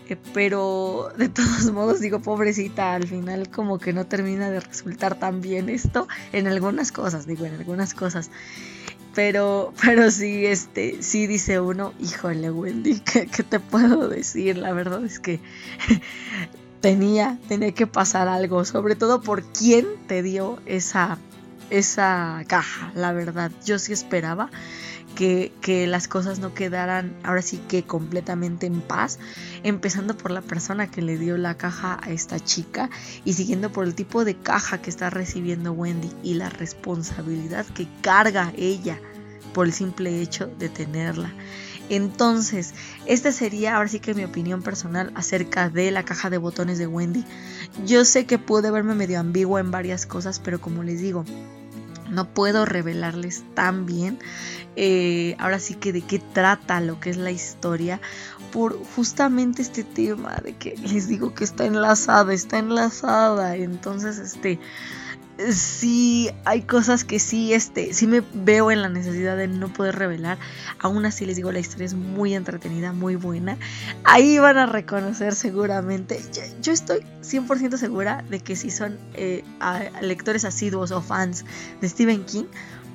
Eh, 0.08 0.16
pero 0.34 1.11
de 1.16 1.28
todos 1.28 1.70
modos 1.73 2.00
digo, 2.00 2.20
pobrecita, 2.20 2.94
al 2.94 3.06
final 3.06 3.49
como 3.50 3.78
que 3.78 3.92
no 3.92 4.06
termina 4.06 4.50
de 4.50 4.61
resultar 4.61 5.18
tan 5.18 5.40
bien 5.40 5.68
esto 5.68 6.08
en 6.32 6.46
algunas 6.46 6.92
cosas, 6.92 7.26
digo, 7.26 7.46
en 7.46 7.54
algunas 7.54 7.94
cosas. 7.94 8.30
Pero, 9.14 9.73
pero 9.80 10.11
sí, 10.11 10.44
este, 10.44 11.02
sí 11.02 11.26
dice 11.26 11.61
uno, 11.61 11.94
híjole, 12.00 12.50
Wendy, 12.50 13.00
¿qué, 13.00 13.26
qué 13.26 13.42
te 13.44 13.61
puedo 13.61 14.08
decir? 14.08 14.58
La 14.58 14.73
verdad 14.73 15.04
es 15.04 15.20
que 15.20 15.40
tenía, 16.80 17.38
tenía 17.49 17.73
que 17.73 17.87
pasar 17.87 18.28
algo, 18.28 18.64
sobre 18.64 18.96
todo 18.96 19.23
por 19.23 19.44
quién 19.44 19.87
te 20.08 20.23
dio 20.23 20.58
esa, 20.66 21.18
esa 21.70 22.42
caja, 22.49 22.92
la 22.94 23.12
verdad. 23.12 23.52
Yo 23.64 23.78
sí 23.78 23.92
esperaba 23.92 24.50
que, 25.14 25.87
las 25.88 26.09
cosas 26.09 26.38
no 26.38 26.54
quedaran 26.54 27.14
ahora 27.23 27.42
sí 27.42 27.59
que 27.68 27.83
completamente 27.83 28.66
en 28.66 28.80
paz, 28.80 29.18
empezando 29.62 30.16
por 30.16 30.30
la 30.30 30.42
persona 30.42 30.90
que 30.90 31.02
le 31.02 31.18
dio 31.18 31.37
la 31.37 31.56
caja 31.56 31.99
a 32.02 32.11
esta 32.11 32.40
chica 32.40 32.90
y 33.25 33.35
siguiendo 33.35 33.71
por 33.71 33.85
el 33.85 33.94
tipo 33.94 34.25
de 34.25 34.37
caja 34.37 34.83
que 34.83 34.90
está 34.90 35.11
recibiendo 35.11 35.73
Wendy 35.73 36.11
y 36.23 36.35
la 36.35 36.50
responsabilidad 36.50 37.66
que 37.66 37.88
carga 38.02 38.52
ella 38.56 38.99
por 39.52 39.66
el 39.66 39.73
simple 39.73 40.21
hecho 40.21 40.47
de 40.59 40.68
tenerla. 40.68 41.33
Entonces, 41.88 42.73
esta 43.04 43.30
sería 43.30 43.76
ahora 43.76 43.88
sí 43.88 44.00
que 44.00 44.14
mi 44.14 44.25
opinión 44.25 44.62
personal 44.62 45.12
acerca 45.14 45.68
de 45.68 45.90
la 45.90 46.04
caja 46.04 46.30
de 46.30 46.38
botones 46.38 46.78
de 46.78 46.87
Wendy. 46.87 47.25
Yo 47.85 48.04
sé 48.04 48.25
que 48.25 48.38
pude 48.38 48.71
verme 48.71 48.94
medio 48.94 49.21
ambigua 49.21 49.61
en 49.61 49.71
varias 49.71 50.06
cosas, 50.06 50.38
pero 50.38 50.61
como 50.61 50.83
les 50.83 51.00
digo, 51.00 51.25
no 52.11 52.26
puedo 52.26 52.64
revelarles 52.64 53.44
tan 53.54 53.87
bien 53.87 54.18
eh, 54.76 55.37
ahora 55.38 55.58
sí 55.58 55.75
que 55.75 55.92
de 55.92 56.02
qué 56.02 56.18
trata 56.18 56.80
lo 56.80 56.99
que 57.00 57.11
es 57.11 57.16
la 57.16 57.30
historia 57.30 58.00
por 58.54 58.78
justamente 58.94 59.62
este 59.62 59.82
tema 59.82 60.37
de 60.37 60.56
que 60.56 60.76
les 60.76 61.08
digo 61.08 61.34
que 61.34 61.42
está 61.42 61.64
enlazada 61.64 62.32
está 62.32 62.58
enlazada. 62.58 63.56
Entonces 63.56 64.18
este 64.18 64.61
sí 65.50 66.30
hay 66.44 66.62
cosas 66.62 67.04
que 67.04 67.18
sí, 67.18 67.52
este, 67.52 67.92
sí 67.92 68.06
me 68.06 68.22
veo 68.32 68.70
en 68.70 68.82
la 68.82 68.88
necesidad 68.88 69.36
de 69.36 69.48
no 69.48 69.72
poder 69.72 69.96
revelar. 69.96 70.38
Aún 70.78 71.04
así 71.06 71.26
les 71.26 71.36
digo, 71.36 71.52
la 71.52 71.58
historia 71.58 71.86
es 71.86 71.94
muy 71.94 72.34
entretenida, 72.34 72.92
muy 72.92 73.16
buena. 73.16 73.56
Ahí 74.04 74.38
van 74.38 74.58
a 74.58 74.66
reconocer 74.66 75.34
seguramente. 75.34 76.20
Yo, 76.62 76.72
estoy 76.72 77.00
100% 77.22 77.76
segura 77.76 78.24
de 78.28 78.40
que 78.40 78.56
si 78.56 78.70
son 78.70 78.98
eh, 79.14 79.44
lectores 80.00 80.44
asiduos 80.44 80.90
o 80.90 81.00
fans 81.00 81.44
de 81.80 81.88
Stephen 81.88 82.24
King, 82.24 82.44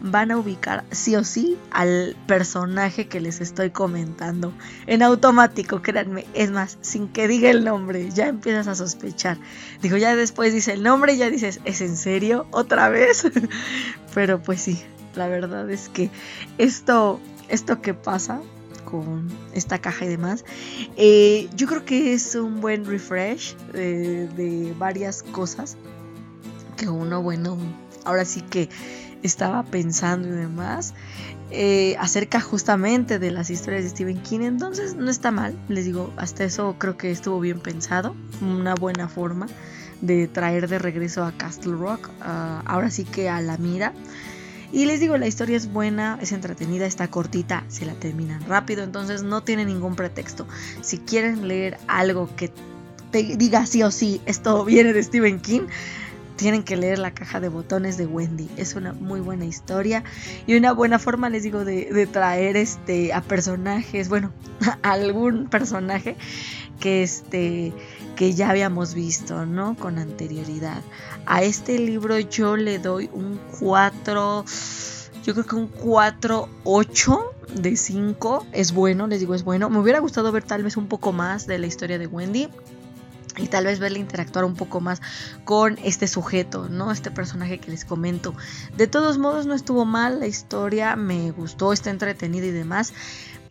van 0.02 0.32
a 0.32 0.38
ubicar 0.38 0.84
sí 0.92 1.16
o 1.16 1.24
sí 1.24 1.58
al 1.72 2.16
personaje 2.28 3.08
que 3.08 3.20
les 3.20 3.42
estoy 3.42 3.72
comentando. 3.72 4.54
En 4.88 5.04
automático, 5.04 5.82
créanme. 5.82 6.26
Es 6.34 6.52
más, 6.52 6.78
sin 6.82 7.08
que 7.08 7.28
diga 7.28 7.50
el 7.50 7.64
nombre, 7.64 8.10
ya 8.12 8.28
empiezas 8.28 8.68
a 8.68 8.76
sospechar. 8.76 9.38
Digo, 9.82 9.98
ya 9.98 10.16
después 10.16 10.54
dice 10.54 10.74
el 10.74 10.84
nombre 10.84 11.18
ya 11.18 11.30
dices, 11.30 11.60
¿es 11.66 11.82
en 11.82 11.98
serio? 11.98 12.48
¿Otra 12.52 12.90
vez? 12.90 13.28
Pero 14.14 14.42
pues 14.42 14.62
sí, 14.62 14.82
la 15.16 15.28
verdad 15.28 15.70
es 15.70 15.90
que 15.90 16.10
esto, 16.58 17.20
esto 17.48 17.82
que 17.82 17.94
pasa 17.94 18.42
con 18.86 19.28
esta 19.54 19.80
caja 19.80 20.06
y 20.06 20.08
demás. 20.08 20.46
Eh, 20.98 21.50
yo 21.56 21.68
creo 21.68 21.86
que 21.86 22.14
es 22.14 22.36
un 22.36 22.62
buen 22.62 22.86
refresh 22.86 23.56
de 23.74 24.74
varias 24.78 25.24
cosas 25.24 25.78
que 26.76 26.88
uno, 26.88 27.22
bueno, 27.22 27.58
ahora 28.06 28.26
sí 28.26 28.42
que 28.42 28.70
estaba 29.24 29.64
pensando 29.64 30.28
y 30.28 30.32
demás. 30.32 30.94
Eh, 31.52 31.96
acerca 32.00 32.40
justamente 32.40 33.18
de 33.18 33.32
las 33.32 33.50
historias 33.50 33.84
de 33.84 33.90
Stephen 33.90 34.22
King. 34.22 34.42
Entonces 34.42 34.96
no 34.96 35.10
está 35.10 35.32
mal, 35.32 35.58
les 35.68 35.86
digo, 35.86 36.14
hasta 36.18 36.44
eso 36.44 36.76
creo 36.78 36.96
que 36.98 37.10
estuvo 37.10 37.40
bien 37.40 37.60
pensado, 37.60 38.16
una 38.42 38.76
buena 38.76 39.08
forma 39.08 39.48
de 40.02 40.28
traer 40.28 40.68
de 40.68 40.80
regreso 40.80 41.26
a 41.26 41.32
Castle 41.32 41.74
Rock, 41.74 42.10
ahora 42.22 42.92
sí 42.92 43.04
que 43.04 43.30
a 43.30 43.42
la 43.42 43.58
mira. 43.58 43.94
Y 44.72 44.86
les 44.86 45.00
digo, 45.00 45.18
la 45.18 45.26
historia 45.26 45.58
es 45.58 45.72
buena, 45.74 46.20
es 46.22 46.32
entretenida, 46.32 46.86
está 46.86 47.10
cortita, 47.10 47.64
se 47.70 47.86
la 47.86 47.94
terminan 47.94 48.46
rápido, 48.48 48.84
entonces 48.84 49.24
no 49.24 49.42
tiene 49.42 49.66
ningún 49.66 49.96
pretexto. 49.96 50.48
Si 50.82 51.00
quieren 51.00 51.48
leer 51.48 51.80
algo 51.88 52.30
que 52.36 52.52
te 53.10 53.36
diga 53.36 53.66
sí 53.66 53.82
o 53.82 53.90
sí, 53.90 54.22
esto 54.28 54.64
viene 54.66 54.94
de 54.94 55.02
Stephen 55.02 55.40
King, 55.40 55.64
tienen 56.40 56.64
que 56.64 56.78
leer 56.78 57.00
La 57.00 57.12
caja 57.12 57.42
de 57.42 57.50
botones 57.50 57.98
de 57.98 58.06
Wendy. 58.06 58.50
Es 58.56 58.76
una 58.76 58.94
muy 58.94 59.20
buena 59.20 59.44
historia 59.44 60.06
y 60.48 60.56
una 60.56 60.72
buena 60.72 60.98
forma, 60.98 61.30
les 61.30 61.44
digo, 61.44 61.66
de, 61.66 62.08
traer 62.10 62.56
este, 62.56 63.12
a 63.12 63.22
personajes, 63.22 64.08
bueno, 64.08 64.32
algún 64.82 65.48
personaje 65.50 66.16
que, 66.80 67.04
este, 67.04 67.74
que 68.16 68.34
ya 68.34 68.50
habíamos 68.52 68.94
visto, 68.94 69.46
¿no? 69.46 69.76
Con 69.76 69.98
anterioridad. 69.98 70.82
A 71.26 71.44
este 71.44 71.78
libro 71.78 72.18
yo 72.18 72.56
le 72.56 72.80
doy 72.80 73.10
un 73.12 73.38
4, 73.60 74.46
yo 75.26 75.34
creo 75.34 75.46
que 75.46 75.56
un 75.56 75.68
4, 75.68 76.48
8 76.64 77.20
de 77.56 77.76
5. 77.76 78.46
Es 78.54 78.72
bueno, 78.72 79.08
les 79.08 79.20
digo, 79.20 79.36
es 79.36 79.44
bueno. 79.44 79.70
Me 79.70 79.80
hubiera 79.80 80.00
gustado 80.00 80.32
ver 80.32 80.44
tal 80.44 80.64
vez 80.64 80.78
un 80.78 80.88
poco 80.88 81.12
más 81.12 81.48
de 81.48 81.60
la 81.60 81.68
historia 81.68 82.00
de 82.00 82.08
Wendy 82.08 82.48
y 83.38 83.48
tal 83.48 83.66
vez 83.66 83.80
verle 83.80 84.00
interactuar 84.00 84.46
un 84.46 84.56
poco 84.56 84.82
más 84.82 85.02
con 85.46 85.78
este 85.84 86.08
sujeto, 86.08 86.70
¿no? 86.70 86.92
Este 86.92 87.12
personaje 87.12 87.60
que 87.60 87.72
les 87.72 87.86
comento. 87.86 88.34
De 88.76 88.88
todos 88.88 89.18
modos, 89.18 89.46
no 89.46 89.54
estuvo 89.54 89.86
mal 89.86 90.20
la 90.20 90.28
historia, 90.28 90.96
me 90.96 91.32
gustó, 91.32 91.74
está 91.74 91.90
entretenida 91.90 92.46
y 92.46 92.52
demás. 92.52 92.94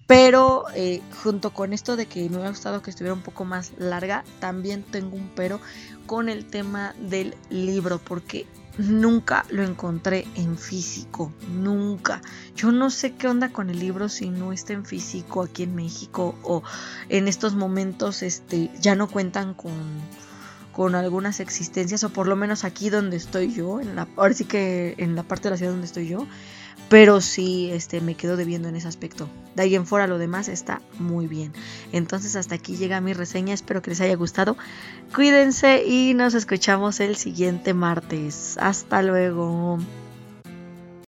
Pero 0.07 0.65
eh, 0.75 1.03
junto 1.23 1.53
con 1.53 1.75
esto 1.75 1.95
de 1.97 2.07
que 2.07 2.21
me 2.31 2.37
hubiera 2.37 2.49
gustado 2.49 2.81
que 2.81 2.89
estuviera 2.89 3.13
un 3.13 3.21
poco 3.21 3.45
más 3.45 3.73
larga, 3.77 4.25
también 4.41 4.83
tengo 4.83 5.17
un 5.17 5.29
pero 5.37 5.61
con 6.07 6.31
el 6.31 6.47
tema 6.47 6.95
del 6.99 7.37
libro, 7.51 7.99
porque 7.99 8.47
nunca 8.79 9.45
lo 9.51 9.63
encontré 9.63 10.27
en 10.37 10.57
físico, 10.57 11.33
nunca. 11.53 12.23
Yo 12.57 12.73
no 12.73 12.91
sé 12.91 13.15
qué 13.15 13.29
onda 13.29 13.51
con 13.51 13.71
el 13.71 13.79
libro 13.79 14.09
si 14.09 14.31
no 14.31 14.53
está 14.53 14.73
en 14.73 14.85
físico 14.85 15.43
aquí 15.43 15.65
en 15.65 15.75
México 15.75 16.37
o 16.43 16.63
en 17.09 17.29
estos 17.29 17.55
momentos 17.55 18.23
este 18.23 18.71
ya 18.81 18.95
no 18.95 19.09
cuentan 19.09 19.55
con 19.55 19.73
con 20.73 20.95
algunas 20.95 21.41
existencias 21.41 22.05
o 22.05 22.11
por 22.11 22.29
lo 22.29 22.37
menos 22.37 22.63
aquí 22.63 22.89
donde 22.89 23.17
estoy 23.17 23.53
yo, 23.53 23.81
en 23.81 23.97
la 23.97 24.07
ahora 24.17 24.33
sí 24.33 24.45
que 24.45 24.95
en 24.99 25.17
la 25.17 25.25
parte 25.25 25.49
de 25.49 25.51
la 25.51 25.57
ciudad 25.57 25.73
donde 25.73 25.89
estoy 25.89 26.07
yo, 26.07 26.29
pero 26.89 27.21
sí 27.21 27.71
este, 27.73 28.01
me 28.01 28.15
quedo 28.15 28.37
debiendo 28.37 28.69
en 28.69 28.77
ese 28.77 28.89
aspecto. 28.89 29.29
De 29.55 29.63
ahí 29.63 29.75
en 29.75 29.87
fuera 29.87 30.07
lo 30.07 30.19
demás 30.19 30.49
está 30.49 30.81
muy 30.99 31.27
bien. 31.27 31.53
Entonces 31.93 32.37
hasta 32.37 32.55
aquí 32.55 32.77
llega 32.77 33.01
mi 33.01 33.13
reseña, 33.13 33.55
espero 33.55 33.83
que 33.83 33.91
les 33.91 34.01
haya 34.01 34.17
gustado. 34.17 34.57
Cuídense 35.15 35.85
y 35.85 36.15
nos 36.15 36.35
escuchamos 36.35 37.01
el 37.01 37.17
siguiente 37.17 37.75
martes. 37.75 38.57
Hasta 38.61 39.03
luego. 39.03 39.79